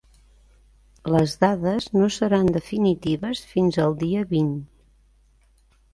[1.15, 4.53] Les dades no seran definitives fins al dia vint.